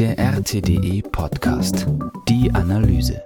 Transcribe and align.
Der 0.00 0.18
RTDE 0.18 1.02
Podcast. 1.02 1.86
Die 2.26 2.50
Analyse. 2.54 3.22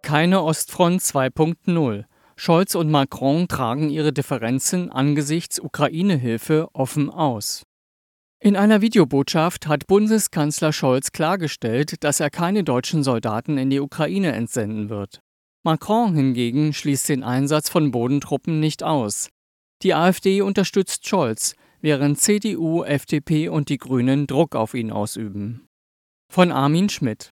Keine 0.00 0.42
Ostfront 0.42 1.02
2.0. 1.02 2.04
Scholz 2.34 2.74
und 2.74 2.90
Macron 2.90 3.46
tragen 3.46 3.90
ihre 3.90 4.14
Differenzen 4.14 4.90
angesichts 4.90 5.60
Ukraine-Hilfe 5.60 6.70
offen 6.72 7.10
aus. 7.10 7.64
In 8.40 8.56
einer 8.56 8.80
Videobotschaft 8.80 9.66
hat 9.66 9.86
Bundeskanzler 9.86 10.72
Scholz 10.72 11.12
klargestellt, 11.12 12.02
dass 12.02 12.20
er 12.20 12.30
keine 12.30 12.64
deutschen 12.64 13.02
Soldaten 13.02 13.58
in 13.58 13.68
die 13.68 13.80
Ukraine 13.80 14.32
entsenden 14.32 14.88
wird. 14.88 15.20
Macron 15.62 16.14
hingegen 16.14 16.72
schließt 16.72 17.10
den 17.10 17.22
Einsatz 17.22 17.68
von 17.68 17.90
Bodentruppen 17.90 18.60
nicht 18.60 18.82
aus. 18.82 19.28
Die 19.82 19.92
AfD 19.92 20.40
unterstützt 20.40 21.06
Scholz, 21.06 21.54
während 21.84 22.18
CDU, 22.18 22.82
FDP 22.82 23.50
und 23.50 23.68
die 23.68 23.76
Grünen 23.76 24.26
Druck 24.26 24.56
auf 24.56 24.72
ihn 24.72 24.90
ausüben. 24.90 25.66
Von 26.32 26.50
Armin 26.50 26.88
Schmidt. 26.88 27.28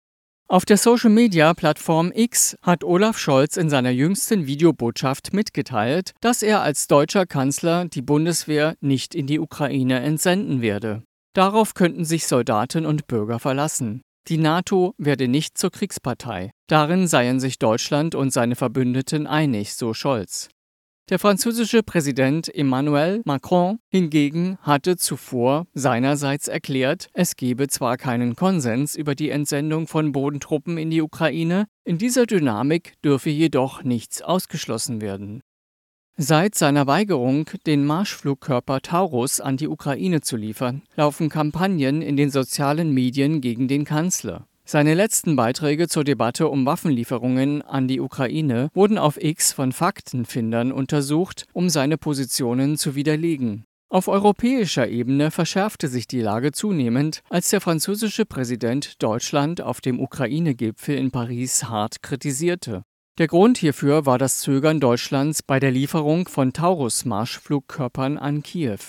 Auf 0.48 0.64
der 0.64 0.76
Social-Media-Plattform 0.76 2.12
X 2.14 2.56
hat 2.62 2.84
Olaf 2.84 3.18
Scholz 3.18 3.56
in 3.56 3.68
seiner 3.68 3.90
jüngsten 3.90 4.46
Videobotschaft 4.46 5.34
mitgeteilt, 5.34 6.12
dass 6.20 6.44
er 6.44 6.62
als 6.62 6.86
deutscher 6.86 7.26
Kanzler 7.26 7.86
die 7.86 8.02
Bundeswehr 8.02 8.76
nicht 8.80 9.16
in 9.16 9.26
die 9.26 9.40
Ukraine 9.40 9.98
entsenden 9.98 10.62
werde. 10.62 11.02
Darauf 11.34 11.74
könnten 11.74 12.04
sich 12.04 12.28
Soldaten 12.28 12.86
und 12.86 13.08
Bürger 13.08 13.40
verlassen. 13.40 14.02
Die 14.28 14.38
NATO 14.38 14.94
werde 14.96 15.26
nicht 15.26 15.58
zur 15.58 15.72
Kriegspartei. 15.72 16.52
Darin 16.68 17.08
seien 17.08 17.40
sich 17.40 17.58
Deutschland 17.58 18.14
und 18.14 18.32
seine 18.32 18.54
Verbündeten 18.54 19.26
einig, 19.26 19.74
so 19.74 19.92
Scholz. 19.92 20.50
Der 21.08 21.20
französische 21.20 21.84
Präsident 21.84 22.52
Emmanuel 22.52 23.22
Macron 23.24 23.78
hingegen 23.90 24.58
hatte 24.62 24.96
zuvor 24.96 25.68
seinerseits 25.72 26.48
erklärt, 26.48 27.10
es 27.12 27.36
gebe 27.36 27.68
zwar 27.68 27.96
keinen 27.96 28.34
Konsens 28.34 28.96
über 28.96 29.14
die 29.14 29.30
Entsendung 29.30 29.86
von 29.86 30.10
Bodentruppen 30.10 30.78
in 30.78 30.90
die 30.90 31.02
Ukraine, 31.02 31.68
in 31.84 31.98
dieser 31.98 32.26
Dynamik 32.26 32.94
dürfe 33.04 33.30
jedoch 33.30 33.84
nichts 33.84 34.20
ausgeschlossen 34.20 35.00
werden. 35.00 35.42
Seit 36.16 36.56
seiner 36.56 36.88
Weigerung, 36.88 37.50
den 37.66 37.84
Marschflugkörper 37.84 38.80
Taurus 38.80 39.40
an 39.40 39.56
die 39.56 39.68
Ukraine 39.68 40.22
zu 40.22 40.36
liefern, 40.36 40.82
laufen 40.96 41.28
Kampagnen 41.28 42.02
in 42.02 42.16
den 42.16 42.30
sozialen 42.30 42.92
Medien 42.92 43.40
gegen 43.40 43.68
den 43.68 43.84
Kanzler. 43.84 44.48
Seine 44.68 44.94
letzten 44.94 45.36
Beiträge 45.36 45.86
zur 45.86 46.02
Debatte 46.02 46.48
um 46.48 46.66
Waffenlieferungen 46.66 47.62
an 47.62 47.86
die 47.86 48.00
Ukraine 48.00 48.68
wurden 48.74 48.98
auf 48.98 49.16
X 49.16 49.52
von 49.52 49.70
Faktenfindern 49.70 50.72
untersucht, 50.72 51.46
um 51.52 51.70
seine 51.70 51.96
Positionen 51.96 52.76
zu 52.76 52.96
widerlegen. 52.96 53.64
Auf 53.88 54.08
europäischer 54.08 54.88
Ebene 54.88 55.30
verschärfte 55.30 55.86
sich 55.86 56.08
die 56.08 56.20
Lage 56.20 56.50
zunehmend, 56.50 57.22
als 57.30 57.50
der 57.50 57.60
französische 57.60 58.26
Präsident 58.26 59.00
Deutschland 59.00 59.60
auf 59.60 59.80
dem 59.80 60.00
Ukraine-Gipfel 60.00 60.96
in 60.96 61.12
Paris 61.12 61.64
hart 61.64 62.02
kritisierte. 62.02 62.82
Der 63.18 63.28
Grund 63.28 63.58
hierfür 63.58 64.04
war 64.04 64.18
das 64.18 64.40
Zögern 64.40 64.80
Deutschlands 64.80 65.44
bei 65.44 65.60
der 65.60 65.70
Lieferung 65.70 66.26
von 66.26 66.52
Taurus-Marschflugkörpern 66.52 68.18
an 68.18 68.42
Kiew. 68.42 68.80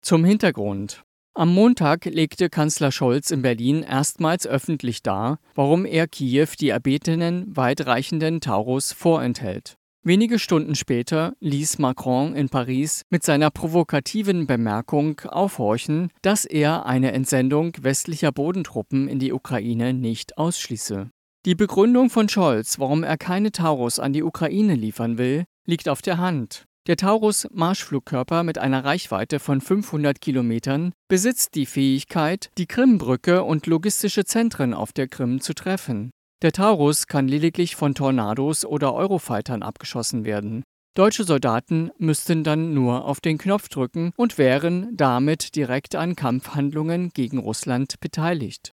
Zum 0.00 0.24
Hintergrund. 0.24 1.04
Am 1.38 1.54
Montag 1.54 2.04
legte 2.06 2.50
Kanzler 2.50 2.90
Scholz 2.90 3.30
in 3.30 3.42
Berlin 3.42 3.84
erstmals 3.84 4.44
öffentlich 4.44 5.04
dar, 5.04 5.38
warum 5.54 5.84
er 5.84 6.08
Kiew 6.08 6.48
die 6.58 6.70
erbetenen, 6.70 7.56
weitreichenden 7.56 8.40
Taurus 8.40 8.90
vorenthält. 8.90 9.76
Wenige 10.02 10.40
Stunden 10.40 10.74
später 10.74 11.34
ließ 11.38 11.78
Macron 11.78 12.34
in 12.34 12.48
Paris 12.48 13.02
mit 13.08 13.22
seiner 13.22 13.52
provokativen 13.52 14.48
Bemerkung 14.48 15.20
aufhorchen, 15.20 16.10
dass 16.22 16.44
er 16.44 16.86
eine 16.86 17.12
Entsendung 17.12 17.72
westlicher 17.82 18.32
Bodentruppen 18.32 19.06
in 19.06 19.20
die 19.20 19.32
Ukraine 19.32 19.94
nicht 19.94 20.38
ausschließe. 20.38 21.08
Die 21.46 21.54
Begründung 21.54 22.10
von 22.10 22.28
Scholz, 22.28 22.80
warum 22.80 23.04
er 23.04 23.16
keine 23.16 23.52
Taurus 23.52 24.00
an 24.00 24.12
die 24.12 24.24
Ukraine 24.24 24.74
liefern 24.74 25.18
will, 25.18 25.44
liegt 25.66 25.88
auf 25.88 26.02
der 26.02 26.18
Hand. 26.18 26.64
Der 26.88 26.96
Taurus-Marschflugkörper 26.96 28.44
mit 28.44 28.56
einer 28.56 28.82
Reichweite 28.82 29.40
von 29.40 29.60
500 29.60 30.22
Kilometern 30.22 30.94
besitzt 31.06 31.54
die 31.54 31.66
Fähigkeit, 31.66 32.48
die 32.56 32.64
Krimbrücke 32.64 33.44
und 33.44 33.66
logistische 33.66 34.24
Zentren 34.24 34.72
auf 34.72 34.94
der 34.94 35.06
Krim 35.06 35.42
zu 35.42 35.52
treffen. 35.52 36.10
Der 36.40 36.52
Taurus 36.52 37.06
kann 37.06 37.28
lediglich 37.28 37.76
von 37.76 37.94
Tornados 37.94 38.64
oder 38.64 38.94
Eurofightern 38.94 39.62
abgeschossen 39.62 40.24
werden. 40.24 40.62
Deutsche 40.94 41.24
Soldaten 41.24 41.90
müssten 41.98 42.42
dann 42.42 42.72
nur 42.72 43.04
auf 43.04 43.20
den 43.20 43.36
Knopf 43.36 43.68
drücken 43.68 44.12
und 44.16 44.38
wären 44.38 44.88
damit 44.96 45.56
direkt 45.56 45.94
an 45.94 46.16
Kampfhandlungen 46.16 47.10
gegen 47.10 47.36
Russland 47.36 48.00
beteiligt. 48.00 48.72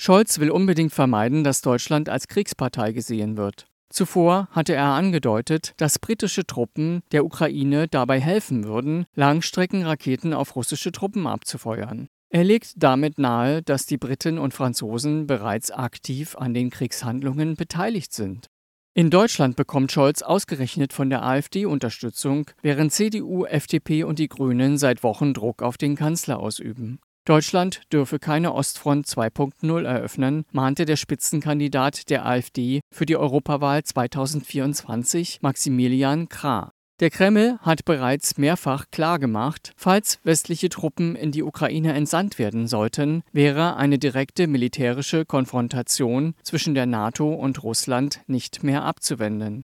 Scholz 0.00 0.40
will 0.40 0.50
unbedingt 0.50 0.92
vermeiden, 0.92 1.44
dass 1.44 1.60
Deutschland 1.60 2.08
als 2.08 2.26
Kriegspartei 2.26 2.90
gesehen 2.90 3.36
wird. 3.36 3.66
Zuvor 3.92 4.48
hatte 4.50 4.74
er 4.74 4.86
angedeutet, 4.86 5.74
dass 5.76 5.98
britische 5.98 6.46
Truppen 6.46 7.02
der 7.12 7.24
Ukraine 7.24 7.88
dabei 7.88 8.20
helfen 8.20 8.64
würden, 8.64 9.04
Langstreckenraketen 9.14 10.32
auf 10.32 10.56
russische 10.56 10.92
Truppen 10.92 11.26
abzufeuern. 11.26 12.08
Er 12.30 12.44
legt 12.44 12.72
damit 12.76 13.18
nahe, 13.18 13.62
dass 13.62 13.84
die 13.84 13.98
Briten 13.98 14.38
und 14.38 14.54
Franzosen 14.54 15.26
bereits 15.26 15.70
aktiv 15.70 16.34
an 16.36 16.54
den 16.54 16.70
Kriegshandlungen 16.70 17.56
beteiligt 17.56 18.14
sind. 18.14 18.46
In 18.94 19.10
Deutschland 19.10 19.56
bekommt 19.56 19.92
Scholz 19.92 20.22
ausgerechnet 20.22 20.94
von 20.94 21.10
der 21.10 21.22
AfD 21.22 21.66
Unterstützung, 21.66 22.50
während 22.62 22.92
CDU, 22.92 23.44
FDP 23.44 24.04
und 24.04 24.18
die 24.18 24.28
Grünen 24.28 24.78
seit 24.78 25.02
Wochen 25.02 25.34
Druck 25.34 25.62
auf 25.62 25.76
den 25.76 25.96
Kanzler 25.96 26.38
ausüben. 26.38 26.98
Deutschland 27.24 27.82
dürfe 27.92 28.18
keine 28.18 28.52
Ostfront 28.52 29.06
2.0 29.06 29.84
eröffnen, 29.84 30.44
mahnte 30.50 30.84
der 30.84 30.96
Spitzenkandidat 30.96 32.10
der 32.10 32.26
AfD 32.26 32.80
für 32.92 33.06
die 33.06 33.16
Europawahl 33.16 33.84
2024, 33.84 35.40
Maximilian 35.40 36.28
Krah. 36.28 36.72
Der 36.98 37.10
Kreml 37.10 37.58
hat 37.62 37.84
bereits 37.84 38.38
mehrfach 38.38 38.86
klargemacht, 38.90 39.72
falls 39.76 40.20
westliche 40.24 40.68
Truppen 40.68 41.16
in 41.16 41.32
die 41.32 41.42
Ukraine 41.42 41.94
entsandt 41.94 42.38
werden 42.38 42.66
sollten, 42.68 43.22
wäre 43.32 43.76
eine 43.76 43.98
direkte 43.98 44.46
militärische 44.46 45.24
Konfrontation 45.24 46.34
zwischen 46.42 46.74
der 46.74 46.86
NATO 46.86 47.32
und 47.32 47.62
Russland 47.62 48.20
nicht 48.26 48.62
mehr 48.62 48.84
abzuwenden. 48.84 49.62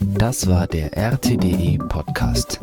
Das 0.00 0.48
war 0.48 0.66
der 0.66 0.96
RTDE 0.96 1.78
Podcast. 1.86 2.60